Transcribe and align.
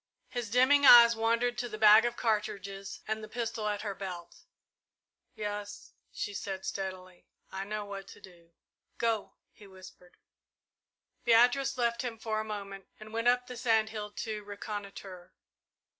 His 0.29 0.49
dimming 0.49 0.83
eyes 0.83 1.15
wandered 1.15 1.59
to 1.59 1.69
the 1.69 1.77
bag 1.77 2.05
of 2.05 2.15
cartridges 2.15 3.01
and 3.07 3.23
the 3.23 3.27
pistol 3.29 3.67
at 3.67 3.83
her 3.83 3.93
belt. 3.93 4.45
"Yes," 5.35 5.93
she 6.11 6.33
said 6.33 6.65
steadily, 6.65 7.27
"I 7.51 7.65
know 7.65 7.85
what 7.85 8.07
to 8.07 8.19
do." 8.19 8.49
"Go!" 8.97 9.33
he 9.51 9.67
whispered. 9.67 10.17
Beatrice 11.23 11.77
left 11.77 12.01
him 12.01 12.17
for 12.17 12.39
a 12.39 12.43
moment 12.43 12.87
and 12.99 13.13
went 13.13 13.27
up 13.27 13.45
the 13.45 13.55
sand 13.55 13.89
hill 13.89 14.09
to 14.13 14.43
reconnoitre. 14.43 15.33